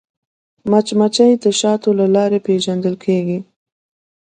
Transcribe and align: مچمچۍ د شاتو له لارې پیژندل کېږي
مچمچۍ 0.69 1.31
د 1.43 1.45
شاتو 1.59 1.89
له 1.99 2.05
لارې 2.15 2.39
پیژندل 2.47 2.95
کېږي 3.05 3.39